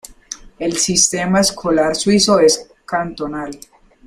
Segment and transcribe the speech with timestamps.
[0.57, 3.51] El sistema escolar suizo es cantonal.